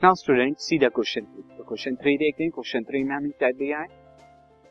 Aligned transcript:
Now 0.00 0.14
student 0.14 0.56
सीधा 0.58 0.88
question 0.88 1.20
three 1.22 1.64
question 1.64 1.94
three 1.94 2.16
देखते 2.18 2.42
हैं। 2.44 2.50
क्वेश्चन 2.52 2.82
थ्री 2.82 3.02
में 3.04 3.14
हमें 3.14 3.30
क्या 3.30 3.50
दिया 3.50 3.78
है। 3.78 3.86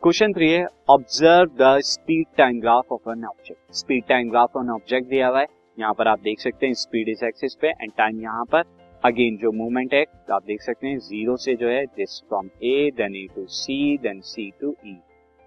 क्वेश्चन 0.04 0.32
थ्री 0.34 0.50
है 0.52 0.66
observe 0.90 1.50
the 1.58 1.80
speed 1.86 2.26
time 2.38 2.60
graph 2.62 2.92
of 2.92 3.10
an 3.10 3.26
object 3.26 3.76
speed 3.78 4.04
time 4.10 4.30
graph 4.30 4.58
on 4.58 4.70
object 4.70 5.10
दिया 5.10 5.28
हुआ 5.28 5.40
है। 5.40 5.46
यहाँ 5.78 5.94
पर 5.94 6.08
आप 6.08 6.20
देख 6.20 6.40
सकते 6.40 6.68
हैं 6.68 6.74
स्पीड 6.76 7.10
इस 7.10 7.22
एक्सिस 7.24 7.56
पे 7.56 7.70
एंड 7.70 7.92
टाइम 7.98 8.22
यहाँ 8.22 8.46
पर। 8.52 8.64
अगेन 9.04 9.38
जो 9.42 9.52
मूवमेंट 9.52 9.94
है 9.94 10.04
तो 10.06 10.34
आप 10.36 10.46
देख 10.46 10.62
सकते 10.62 10.88
हैं 10.88 10.98
ज़ीरो 11.00 11.36
से 11.38 11.56
जो 11.56 11.70
है 11.70 11.86
this 11.88 12.20
from 12.30 12.50
A 12.66 12.90
then 12.98 13.16
A 13.16 13.26
to 13.36 13.46
C 13.58 13.98
then 14.04 14.22
C 14.26 14.50
to 14.62 14.76
E 14.86 14.98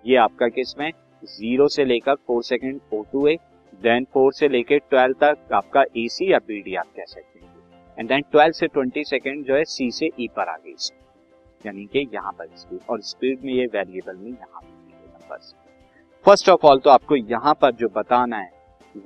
ये 0.04 0.17
आपका 0.18 0.49
किसमें? 0.50 0.90
ज़ीरो 1.22 1.68
से 1.68 1.85
लेकर 1.85 2.14
four 2.17 2.43
second 2.44 2.80
O 2.93 3.03
to 3.12 3.26
A 3.29 3.36
then 3.82 4.04
four 4.12 4.32
से 4.32 4.49
लेकर 4.49 4.79
ट्वेल्व 4.90 5.14
तक 5.25 5.53
आपका 5.54 5.82
ए 5.82 6.07
सी 6.11 6.32
या 6.32 6.39
बी 6.39 6.61
डी 6.61 6.75
आप 6.75 6.93
कह 6.96 7.04
सकते 7.07 7.39
हैं। 7.39 7.50
एंड 7.99 8.09
देन 8.09 8.23
ट्वेल्व 8.32 8.53
से 8.53 8.67
ट्वेंटी 8.67 9.05
सेकेंड 9.05 9.45
जो 9.45 9.55
है 9.55 9.64
सी 9.64 9.91
से 9.91 10.07
ई 10.07 10.27
e 10.27 10.29
पर 10.37 10.49
आ 10.49 10.57
गई 10.57 10.75
यानी 11.67 11.85
कि 11.87 12.09
यहाँ 12.15 12.32
पर 12.32 12.49
स्पीड 12.57 12.81
और 12.91 13.01
स्पीड 13.03 13.45
में 13.45 13.53
ये 13.53 13.67
वेरिएबल 13.67 14.17
में 14.17 14.31
यहाँ 14.31 14.63
पर 15.31 15.39
फ़र्स्ट 16.25 16.49
ऑफ़ 16.49 16.67
ऑल 16.67 16.79
तो 16.79 16.91
आपको 16.91 17.17
यहाँ 17.17 17.55
पर 17.55 17.73
जो 17.73 17.89
बताना 17.89 18.37
है 18.37 18.51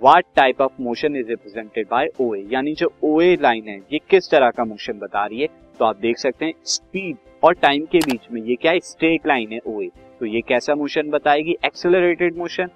what 0.02 0.24
type 0.36 0.60
of 0.60 0.80
motion 0.80 1.16
is 1.16 1.28
represented 1.28 1.86
by 1.90 2.08
O 2.20 2.34
यानी 2.34 2.74
जो 2.74 2.92
ओ 3.04 3.20
लाइन 3.40 3.68
है, 3.68 3.76
ये 3.92 3.98
किस 4.10 4.30
तरह 4.30 4.50
का 4.50 4.64
मोशन 4.64 4.98
बता 4.98 5.24
रही 5.26 5.40
है? 5.40 5.48
तो 5.78 5.84
आप 5.84 5.96
देख 5.96 6.18
सकते 6.18 6.44
हैं 6.44 6.52
स्पीड 6.64 7.16
और 7.42 7.54
टाइम 7.54 7.84
के 7.84 7.98
बीच 7.98 8.30
में 8.32 8.40
ये 8.42 8.54
क्या 8.54 8.72
है 8.72 8.80
स्ट्रेट 8.80 9.26
लाइन 9.26 9.52
है 9.52 9.58
ओए 9.66 9.88
तो 10.20 10.26
ये 10.26 10.40
कैसा 10.40 10.74
मोशन 10.74 11.10
बताएगी? 11.10 11.56
एक्सेलरेटेड 11.64 12.36
मोशन 12.36 12.70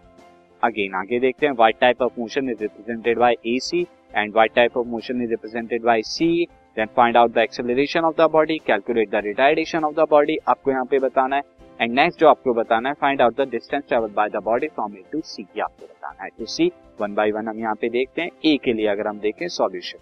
अगेन 0.63 0.95
आगे 0.95 1.21
देखते 1.21 1.47
हैं 1.47 1.53
what 1.53 1.79
type 1.81 2.03
of 2.03 2.21
motion 2.21 2.51
is 2.51 2.61
represented 2.61 3.19
by 3.19 3.37
A 3.47 3.59
C 3.59 3.87
and 4.15 4.35
what 4.35 4.55
type 4.55 4.77
of 4.77 4.87
motion 4.89 5.23
is 5.23 5.31
represented 5.31 5.83
by 5.83 6.03
C 6.05 6.47
then 6.77 6.87
find 6.97 7.17
out 7.17 7.33
the 7.33 7.39
acceleration 7.39 8.05
of 8.05 8.15
the 8.17 8.31
body 8.33 8.59
calculate 8.67 9.11
the 9.11 9.25
retardation 9.25 9.85
of 9.85 9.95
the 9.95 10.07
body 10.11 10.37
आपको 10.49 10.71
यहाँ 10.71 10.85
पे 10.85 10.99
बताना 10.99 11.37
है। 11.37 11.43
And 11.81 11.95
next 11.95 12.21
जो 12.21 12.29
आपको 12.29 12.53
बताना 12.55 12.89
है 12.89 12.95
find 13.01 13.23
out 13.23 13.37
the 13.37 13.49
distance 13.51 13.85
travel 13.89 14.11
by 14.15 14.29
the 14.29 14.43
body 14.45 14.69
from 14.69 14.97
A 14.97 15.03
to 15.13 15.21
C 15.25 15.47
आपको 15.61 15.85
बताना 15.85 16.23
है। 16.25 16.31
To 16.39 16.47
C 16.47 16.71
one 17.01 17.15
by 17.15 17.31
one 17.33 17.49
हम 17.49 17.59
यहाँ 17.59 17.75
पे 17.81 17.89
देखते 17.91 18.23
हैं। 18.23 18.31
ए 18.45 18.57
के 18.65 18.73
लिए 18.73 18.87
अगर 18.89 19.07
हम 19.09 19.19
देखें 19.21 19.47
solution 19.49 19.99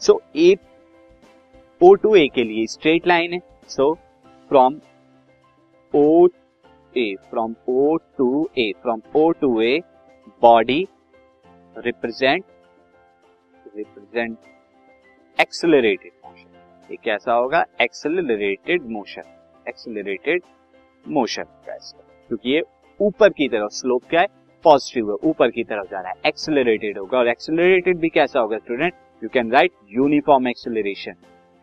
so 0.00 0.20
A 0.36 0.54
O 1.80 1.94
to 1.94 2.14
ए 2.16 2.26
के 2.34 2.44
लिए 2.44 2.66
स्ट्रेट 2.66 3.06
लाइन 3.06 3.32
है। 3.32 3.40
So 3.68 3.92
from 4.50 4.80
O 5.94 6.28
A 6.94 7.14
from 7.30 7.54
O 7.68 7.96
to 8.18 8.48
A 8.58 8.70
from 8.82 9.00
O 9.16 9.30
to 9.32 9.60
A 9.62 9.78
body 10.42 10.86
represent 11.76 12.44
represent 13.76 14.36
accelerated 15.38 16.12
motion 16.24 16.90
ये 16.90 16.96
कैसा 17.04 17.32
होगा? 17.32 17.64
एक्सेलरेटेड 17.80 18.82
मोशन 18.90 19.22
एक्सेलरेटेड 19.68 20.42
मोशन 21.06 21.44
क्योंकि 21.68 22.50
ये 22.50 22.62
ऊपर 23.00 23.28
की 23.28 23.48
तरफ़ 23.48 23.70
स्लोप 23.72 24.02
क्या 24.10 24.20
है? 24.20 24.26
पॉजिटिव 24.64 25.10
है। 25.10 25.16
ऊपर 25.30 25.50
की 25.50 25.64
तरफ़ 25.64 25.90
जा 25.90 26.00
रहा 26.00 26.10
है। 26.10 26.16
एक्सेलरेटेड 26.26 26.98
होगा। 26.98 27.18
और 27.18 27.28
एक्सेलरेटेड 27.28 27.98
भी 27.98 28.08
कैसा 28.08 28.40
होगा 28.40 28.58
student 28.58 28.92
you 29.22 29.28
can 29.28 29.52
write 29.52 29.72
uniform 29.92 30.48
acceleration 30.48 31.12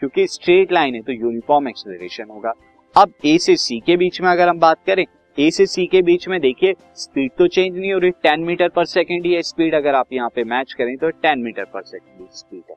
क्योंकि 0.01 0.27
स्ट्रेट 0.27 0.71
लाइन 0.71 0.95
है 0.95 1.01
तो 1.01 1.13
यूनिफॉर्म 1.13 1.67
एक्सेलरेशन 1.67 2.29
होगा। 2.29 2.53
अब 2.95 3.13
ए 3.25 3.37
से 3.37 3.55
सी 3.55 3.79
के 3.79 3.97
बीच 3.97 4.21
में 4.21 4.29
अगर 4.29 4.47
हम 4.47 4.59
बात 4.59 4.83
करें 4.85 5.05
ए 5.37 5.49
से 5.51 5.65
सी 5.65 5.85
के 5.87 6.01
बीच 6.01 6.27
में 6.27 6.39
देखिए 6.41 6.73
स्पीड 6.95 7.31
तो 7.37 7.47
चेंज 7.47 7.77
नहीं 7.77 7.91
हो 7.93 7.99
रही 7.99 8.11
टेन 8.23 8.41
मीटर 8.43 8.69
पर 8.69 8.85
सेकेंड 8.85 9.25
ही 9.25 9.41
स्पीड 9.43 9.75
अगर 9.75 9.95
आप 9.95 10.13
यहाँ 10.13 10.29
पे 10.35 10.43
मैच 10.43 10.73
करें 10.77 10.95
तो 10.97 11.09
ten 11.09 11.39
metre 11.39 11.65
per 11.65 11.83
second 11.83 12.27
speed 12.29 12.63
है। 12.69 12.75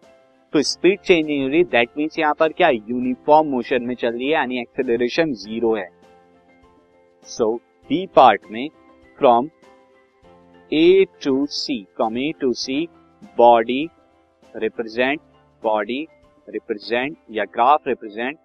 तो 0.52 0.62
स्पीड 0.62 1.00
चेंज 1.00 1.26
नहीं 1.26 1.40
हो 1.42 1.48
रही 1.48 1.62
दैट 1.64 1.88
मीन्स 1.98 2.18
यहाँ 2.18 2.34
पर 2.40 2.52
क्या 2.52 2.68
यूनिफॉर्म 2.68 3.48
मोशन 3.50 3.82
में 3.82 3.94
चल 3.94 4.10
रही 4.10 4.26
है, 4.26 4.32
यानी 4.32 4.60
एक्सेलरेशन 4.60 5.32
ज़ीरो 5.34 5.74
है। 5.74 5.88
सो 7.28 7.54
बी 7.90 8.06
पार्ट 8.16 8.42
में 8.50 8.68
from 9.18 9.48
A 10.72 11.04
to 11.24 11.44
C 11.48 11.82
from 11.96 12.18
A 12.18 12.30
to 12.40 12.52
C 12.54 12.86
body 13.38 13.88
represent 14.54 15.20
body 15.62 16.06
represent 16.48 17.16
या 17.30 17.44
graph 17.54 17.88
represent 17.88 18.38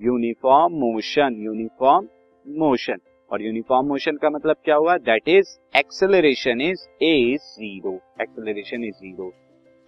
uniform 0.00 0.78
motion 0.78 1.42
uniform 1.44 2.08
motion 2.44 2.98
और 3.30 3.42
यूनिफॉर्म 3.42 3.86
मोशन 3.88 4.16
का 4.16 4.30
मतलब 4.30 4.56
क्या 4.64 4.74
हुआ? 4.76 4.96
That 4.98 5.28
is 5.28 5.56
acceleration 5.78 6.60
is 6.60 6.86
a 7.02 7.14
is 7.32 7.42
zero 7.54 7.94
acceleration 8.22 8.84
is 8.84 8.94
zero 8.94 9.32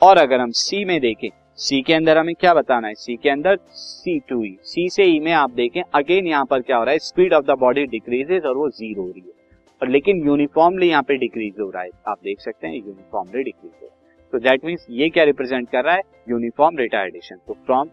और 0.02 0.18
अगर 0.18 0.40
हम 0.40 0.50
सी 0.52 0.84
में 0.84 1.00
देखें 1.00 1.28
सी 1.58 1.80
के 1.82 1.92
अंदर 1.94 2.18
हमें 2.18 2.34
क्या 2.34 2.52
बताना 2.54 2.88
है? 2.88 2.94
सी 2.94 3.16
के 3.16 3.30
अंदर 3.30 3.56
सी 3.68 4.18
टू 4.28 4.42
ई 4.44 4.56
सी 4.62 4.88
से 4.88 5.04
ई 5.04 5.18
e 5.18 5.22
में 5.24 5.32
आप 5.32 5.50
देखें 5.52 5.80
अगेन 5.94 6.26
यहाँ 6.26 6.44
पर 6.44 6.60
क्या 6.60 6.76
हो 6.76 6.84
रहा 6.84 6.92
है? 6.92 6.98
Speed 6.98 7.34
of 7.34 7.44
the 7.46 7.58
body 7.60 7.84
decreases 7.86 8.44
और 8.46 8.56
वो 8.56 8.68
ज़ीरो 8.70 9.02
हो 9.02 9.08
रही 9.08 9.20
है। 9.20 9.32
और 9.80 9.88
लेकिन 9.88 10.24
यूनिफॉर्मली 10.26 10.88
यहाँ 10.88 11.02
पे 11.02 11.16
डिक्रीज 11.16 11.60
हो 11.60 11.70
रहा 11.70 11.82
है। 11.82 11.90
आप 12.08 12.18
देख 12.24 12.40
सकते 12.40 12.66
हैं 12.66 12.74
यूनिफॉर्मली 12.74 13.42
डिक्रीज 13.42 13.72
हो 13.72 13.86
रहा 13.86 13.94
है। 13.94 14.30
तो 14.32 14.38
दैट 14.38 14.64
मीन्स 14.64 14.86
ये 14.90 15.08
क्या 15.08 15.24
रिप्रेजेंट 15.24 15.68
कर 15.70 15.84
रहा 15.84 15.94
है? 15.94 16.02
यूनिफॉर्म 16.28 16.78
रिटायर्डेशन 16.78 17.36
तो 17.46 17.54
from 17.66 17.88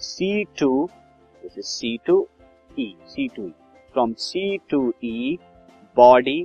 C 0.00 0.44
to 0.58 0.88
C 1.42 1.96
to 2.06 2.26
E 2.78 2.94
C 3.06 3.28
to 3.28 3.46
E 3.46 3.52
from 3.94 4.12
C 4.18 4.56
to 4.70 4.82
E 5.04 5.38
body 5.96 6.44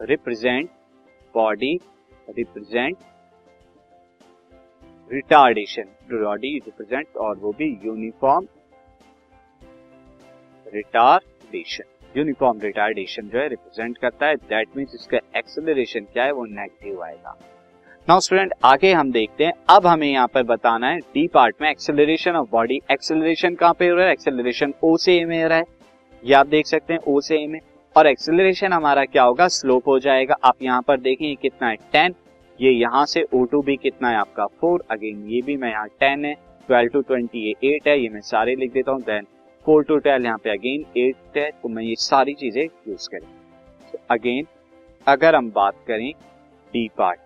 represent 0.00 0.70
body 1.34 1.78
represent 2.36 2.96
retardation 5.10 5.88
body 6.12 6.54
represent 6.56 7.16
और 7.16 7.36
वो 7.38 7.52
भी 7.58 7.66
यूनिफॉर्म 7.84 8.46
रिटार्डेशन 10.66 11.84
यूनिफॉर्म 12.16 12.60
रिटार्डेशन 12.60 13.28
जो 13.28 13.38
है 13.38 13.46
रिप्रेजेंट 13.48 13.98
करता 13.98 14.26
है. 14.26 14.36
दैट 14.36 14.76
मीन्स 14.76 14.94
इसका 14.94 15.18
एक्सेलरेशन 15.38 16.04
क्या 16.12 16.24
है? 16.24 16.32
वो 16.32 16.44
नेगेटिव 16.44 17.02
आएगा. 17.02 17.36
नाउ 18.08 18.20
स्टूडेंट 18.20 18.52
आगे 18.64 18.92
हम 18.92 19.10
देखते 19.12 19.44
हैं. 19.44 19.52
अब 19.70 19.86
हमें 19.86 20.06
यहाँ 20.08 20.26
पर 20.34 20.42
बताना 20.42 20.90
है 20.90 20.98
डी 21.14 21.26
पार्ट 21.34 21.62
में 21.62 21.68
एक्सेलरेशन 21.70 22.36
ऑफ़ 22.36 22.48
बॉडी 22.50 22.80
एक्सेलरेशन 22.90 23.54
कहाँ 23.54 23.74
पे 23.78 23.88
हो 23.88 23.96
रहा 23.96 24.06
है? 24.06 24.12
एक्सेलरेशन 24.12 24.74
ओ 24.84 24.96
से 24.96 25.16
ए 25.16 25.24
में 25.24 25.42
हो 25.42 25.48
रहा 25.48 25.58
है. 25.58 25.64
ये 26.22 26.34
आप 26.34 26.46
देख 26.46 26.66
सकते 26.66 26.92
हैं 26.92 27.00
ओ 27.08 27.20
से 27.20 27.36
ए 27.36 27.46
में। 27.46 27.60
और 27.96 28.06
एक्सेलरेशन 28.06 28.72
हमारा 28.72 29.04
क्या 29.04 29.22
होगा? 29.22 29.46
स्लोप 29.48 29.88
हो 29.88 29.98
जाएगा। 29.98 30.34
आप 30.44 30.62
यहाँ 30.62 30.82
पर 30.82 31.00
देखें 31.00 31.26
ये 31.26 31.34
कितना 31.34 31.68
है? 31.68 31.76
टेन 31.92 32.14
ये 32.58 32.70
यहाँ 32.70 33.04
से 33.06 33.22
ओ 33.34 33.44
टू 33.44 33.60
भी 33.62 33.76
कितना 33.76 34.08
है 34.08 34.16
आपका? 34.16 34.46
फोर 34.60 34.84
अगेन 34.90 35.26
ये 35.28 35.40
भी 35.42 35.56
मैं 35.56 35.70
यहाँ 35.70 35.88
टेन 36.00 36.24
है। 36.24 36.34
ट्वेल्व 36.68 36.90
टू 36.90 37.00
ट्वेंटी 37.02 37.38
ये 37.40 37.54
एट 37.66 37.88
है। 37.88 37.98
ये 38.00 38.08
मैं 38.08 38.20
सारे 38.22 38.54
लिख 38.56 38.72
देता 38.72 38.92
हूँ। 38.92 39.00
देन 39.02 39.26
फोर 39.66 39.84
टू 39.84 39.96
ट्वेल्व 39.98 40.24
यहाँ 40.24 40.38
पे 40.38 40.50
अगेन 40.50 40.84
एट 40.98 41.36
है। 41.36 41.50
तो 41.52 41.68
मैं 41.68 41.82
ये 41.82 41.94
सारी 41.98 42.34
चीज़ें 42.34 42.62
यूज़ 42.62 43.08
करें। 43.10 43.28
तो 43.92 43.98
अगेन 44.10 44.46
अगर 45.06 45.34
हम 45.34 45.50
बात 45.50 45.74
करें 45.86 46.10
D 46.72 46.88
part 46.98 47.20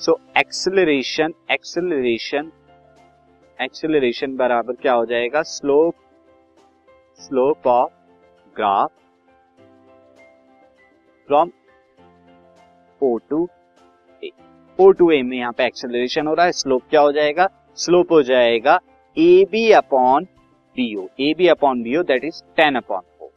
so 0.00 0.18
acceleration 0.38 1.32
acceleration 1.50 2.50
acceleration 3.58 4.36
बराबर 4.36 4.74
क्या 4.74 4.92
हो 4.92 5.04
जाएगा? 5.06 5.42
Slope 5.42 5.94
slope 7.20 7.66
of 7.66 7.92
graph 8.58 8.90
from 11.28 11.50
O 13.00 13.16
to 13.30 13.46
A 14.22 14.30
O 14.78 14.90
to 14.98 15.10
A 15.10 15.20
में 15.22 15.36
यहाँ 15.36 15.52
पे 15.52 15.66
एक्सेलरेशन 15.66 16.26
हो 16.26 16.34
रहा 16.34 16.46
है 16.46 16.52
स्लोप 16.52 16.82
क्या 16.90 17.00
हो 17.00 17.12
जाएगा? 17.12 17.48
स्लोप 17.78 18.12
हो 18.12 18.22
जाएगा 18.22 18.78
A 19.16 19.44
B 19.50 19.70
upon 19.72 20.24
B O 20.76 21.06
A 21.20 21.32
B 21.38 21.48
upon 21.48 21.82
B O 21.82 22.02
that 22.02 22.24
is 22.24 22.42
ten 22.56 22.74
upon 22.76 23.00
four 23.18 23.30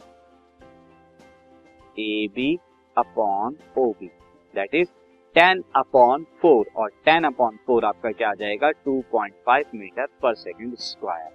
A 1.99 2.27
B 2.35 2.57
upon 2.97 3.55
O 3.77 3.89
B 3.99 4.07
that 4.53 4.75
is 4.75 4.89
ten 5.35 5.63
upon 5.75 6.23
four 6.41 6.65
और 6.75 6.89
टेन 7.05 7.23
अपॉन 7.23 7.57
फोर 7.67 7.85
आपका 7.85 8.11
क्या 8.11 8.29
आ 8.29 8.33
जाएगा? 8.33 8.71
Two 8.71 9.01
point 9.11 9.33
five 9.45 9.65
metre 9.75 10.07
per 10.21 10.33
second 10.35 10.75
square 10.79 11.29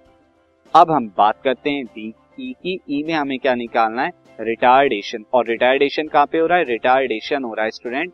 अब 0.73 0.91
हम 0.91 1.07
बात 1.17 1.41
करते 1.43 1.69
हैं 1.69 1.85
डी 1.85 2.13
ई 2.39 2.53
की 2.63 2.79
ई 2.89 3.03
में 3.03 3.13
हमें 3.13 3.37
क्या 3.39 3.55
निकालना 3.55 4.03
है? 4.03 4.11
रिटायर्डेशन 4.39 5.25
और 5.33 5.45
रिटायर्डेशन 5.47 6.07
कहाँ 6.07 6.25
पे 6.25 6.37
हो 6.37 6.47
रहा 6.47 6.57
है? 6.57 6.63
रिटायर्डेशन 6.63 7.43
हो 7.43 7.53
रहा 7.53 7.65
है 7.65 7.71
स्टूडेंट 7.71 8.13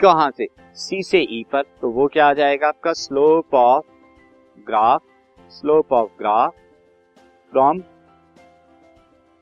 कहाँ 0.00 0.30
से? 0.30 0.46
सी 0.74 1.02
से 1.02 1.20
ई 1.20 1.44
पर। 1.52 1.62
तो 1.80 1.90
वो 1.90 2.06
क्या 2.06 2.26
आ 2.28 2.32
जाएगा 2.32 2.68
आपका? 2.68 2.92
Slope 2.92 3.54
of 3.54 3.86
graph 4.66 5.02
slope 5.50 5.92
of 5.92 6.10
graph 6.18 6.54
from 7.50 7.82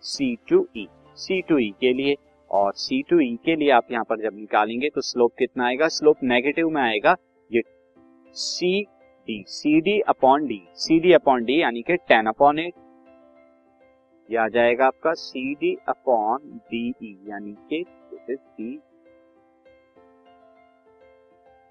C 0.02 0.34
to 0.48 0.66
E 0.76 0.86
C 1.16 1.40
to 1.42 1.58
E 1.58 1.72
के 1.80 1.92
लिए। 1.92 2.14
और 2.50 2.72
सी 2.74 3.02
टू 3.02 3.20
ई 3.20 3.38
के 3.44 3.56
लिए 3.56 3.70
आप 3.70 3.92
यहाँ 3.92 4.04
पर 4.04 4.20
जब 4.20 4.36
निकालेंगे 4.36 4.88
तो 4.88 5.00
स्लोप 5.00 5.32
कितना 5.38 5.66
आएगा? 5.66 5.88
स्लोप 5.88 6.16
नेगेटिव 6.22 6.68
में 6.68 6.82
आएगा। 6.82 7.16
ये 7.52 7.62
C 8.32 8.86
D 9.28 9.42
C 9.48 9.80
D 9.80 9.98
upon 10.08 10.46
D 10.46 10.60
C 10.76 10.98
D 11.00 11.12
upon 11.12 11.44
D 11.44 11.60
यानी 11.60 11.82
कि 11.82 11.96
टेन 12.08 12.26
अपॉन 12.26 12.58
एट 12.58 12.74
यह 14.28 14.42
आ 14.42 14.48
जाएगा 14.48 14.86
आपका 14.86 15.12
C 15.14 15.54
D 15.54 15.74
upon 15.88 16.60
D 16.70 16.88
E 17.02 17.16
यानी 17.28 17.52
कि 17.70 17.84
D 18.30 18.78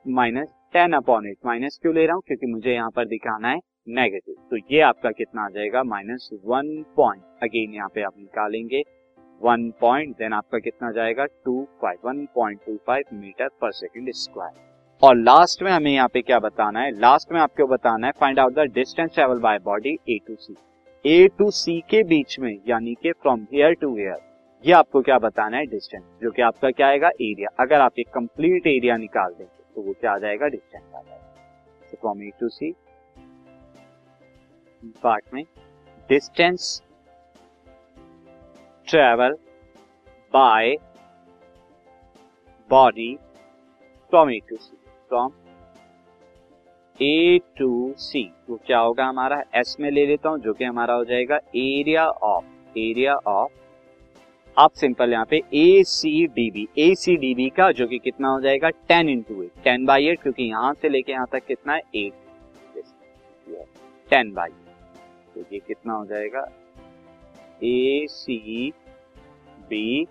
minus 0.05 0.47
ten 0.73 0.93
upon 0.93 1.27
eight 1.27 1.37
minus 1.45 1.79
क्यों 1.81 1.93
ले 1.95 2.05
रहा 2.05 2.15
हूँ? 2.15 2.23
क्योंकि 2.27 2.47
मुझे 2.47 2.73
यहाँ 2.73 2.89
पर 2.95 3.05
दिखाना 3.07 3.49
है 3.49 3.59
नेगेटिव 3.87 4.35
तो 4.49 4.57
ये 4.71 4.81
आपका 4.81 5.11
कितना 5.11 5.45
आ 5.45 5.49
जाएगा? 5.49 5.83
माइनस 5.83 6.29
वन 6.45 6.67
पॉइंट 6.95 7.23
अगेन 7.43 7.73
यहाँ 7.73 7.89
पे 7.95 8.01
आप 8.03 8.13
निकालेंगे 8.17 8.81
वन 9.41 9.69
पॉइंट 9.81 10.15
देन 10.17 10.33
आपका 10.33 10.59
कितना 10.59 10.91
जाएगा? 10.91 11.25
Two 11.25 11.63
five 11.81 12.07
one 12.07 12.25
point 12.35 12.59
two 12.65 12.77
five 12.87 13.15
metre 13.15 13.49
per 13.61 13.71
second 13.73 14.11
square 14.15 14.74
और 15.01 15.15
लास्ट 15.15 15.61
में 15.63 15.71
हमें 15.71 15.91
यहाँ 15.91 16.07
पे 16.09 16.21
क्या 16.21 16.37
बताना 16.39 16.79
है? 16.79 16.91
लास्ट 16.91 17.31
में 17.31 17.39
आपको 17.39 17.65
बताना 17.67 18.07
है 18.07 18.13
find 18.19 18.39
out 18.39 18.53
the 18.53 18.59
distance 18.73 19.09
travel 19.13 19.39
by 19.39 19.59
body 19.63 19.97
A 20.09 20.17
to 20.27 20.35
C 20.35 20.55
A 21.05 21.27
to 21.37 21.49
C 21.51 21.79
के 21.89 22.03
बीच 22.03 22.37
में, 22.39 22.57
यानी 22.67 22.93
कि 23.01 23.11
फ्रॉम 23.11 23.41
हेयर 23.53 23.73
टू 23.81 23.95
हेयर 23.97 24.17
ये 24.63 24.73
आपको 24.73 25.01
क्या 25.01 25.17
बताना 25.19 25.57
है 25.57 25.65
डिस्टेंस 25.65 26.03
जो 26.23 26.31
कि 26.31 26.41
आपका 26.41 26.69
क्या 26.71 26.87
आएगा? 26.87 27.09
एरिया 27.09 27.49
अगर 27.59 27.81
आप 27.81 27.99
एक 27.99 28.07
कंप्लीट 28.13 28.67
एरिया 28.67 28.97
निकाल 28.97 29.33
देंगे 29.33 29.63
तो 29.75 29.81
वो 29.81 29.93
क्या 29.93 30.13
आ 30.13 30.17
जाएगा? 30.17 30.47
डिस्टेंस 30.47 30.83
आ 30.83 31.01
जाएगा. 31.01 31.17
तो 31.91 31.97
from 32.01 32.23
A 32.23 32.31
to 32.39 32.49
C 32.49 32.71
part 35.03 35.33
में 35.33 35.43
distance 36.09 36.81
travel 38.87 39.37
by 40.33 40.75
body 42.69 43.15
from 44.11 44.29
A 44.31 44.39
to 44.49 44.55
C 44.55 44.77
from 45.09 45.31
A 46.99 47.39
to 47.57 47.93
C 47.99 48.23
वो 48.49 48.59
क्या 48.65 48.79
होगा 48.79 49.05
हमारा? 49.05 49.41
एस 49.55 49.75
में 49.79 49.89
ले 49.91 50.05
लेता 50.07 50.29
हूँ, 50.29 50.39
जो 50.39 50.53
कि 50.53 50.63
हमारा 50.63 50.93
हो 50.93 51.05
जाएगा 51.05 51.39
एरिया 51.55 52.07
ऑफ़ 52.07 52.77
एरिया 52.77 53.15
ऑफ़ 53.27 53.51
आप 54.57 54.71
सिंपल 54.73 55.11
यहाँ 55.11 55.25
पे 55.29 55.41
A 55.53 55.83
C 55.85 56.25
D 56.27 56.49
B 56.51 56.67
A 56.77 56.93
C 56.95 57.15
D 57.17 57.33
B 57.35 57.49
का, 57.49 57.71
जो 57.71 57.87
कि 57.87 57.97
कितना 57.99 58.27
हो 58.27 58.39
जाएगा? 58.41 58.69
Ten 58.69 59.09
into 59.09 59.41
eight 59.43 59.63
ten 59.63 59.85
by 59.85 60.07
eight 60.07 60.21
क्योंकि 60.21 60.43
यहाँ 60.43 60.73
से 60.73 60.89
लेके 60.89 61.11
यहाँ 61.11 61.27
तक 61.31 61.45
कितना 61.47 61.73
है? 61.73 61.81
एट 61.95 62.13
टेन 64.11 64.33
बाई 64.33 64.49
तो 65.35 65.41
ये 65.53 65.59
कितना 65.59 65.93
हो 65.93 66.05
जाएगा? 66.05 66.47
ए 67.63 68.05
सी 68.09 68.71
बी 69.69 70.05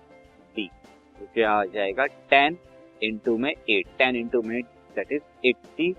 डी 0.57 0.69
तो 1.17 1.27
क्या 1.35 1.53
हो 1.53 1.65
जाएगा? 1.65 2.07
टेन 2.07 2.59
इंटू 3.03 3.37
में 3.39 3.51
एट 3.51 3.87
टेन 3.99 4.17
इंटू 4.17 4.43
में 4.43 4.61
that 4.97 5.13
is 5.13 5.47
eighty 5.47 5.95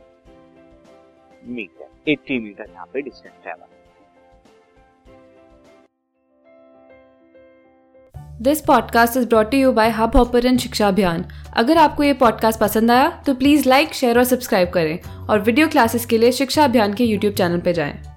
metre 1.47 2.11
eighty 2.11 2.39
metre 2.39 2.69
यहाँ 2.71 2.85
पे 2.93 3.01
distance 3.01 3.33
travel 3.43 3.73
this 8.41 8.61
podcast 8.61 9.17
is 9.17 9.27
brought 9.27 9.53
you 9.53 9.71
by 9.71 9.89
Hubhopper 10.15 10.57
शिक्षा 10.57 10.87
अभियान 10.87 11.25
अगर 11.53 11.77
आपको 11.77 12.03
ये 12.03 12.13
पॉडकास्ट 12.13 12.59
पसंद 12.59 12.91
आया 12.91 13.09
तो 13.25 13.33
प्लीज़ 13.33 13.69
लाइक 13.69 13.93
शेयर 13.93 14.17
और 14.17 14.23
सब्सक्राइब 14.23 14.69
करें 14.69 14.99
और 15.29 15.39
वीडियो 15.39 15.67
क्लासेस 15.67 16.05
के 16.05 16.17
लिए 16.17 16.31
शिक्षा 16.31 16.63
अभियान 16.63 16.93
के 16.93 17.03
यूट्यूब 17.03 17.33
चैनल 17.33 17.59
पर 17.59 17.71
जाएँ। 17.71 18.14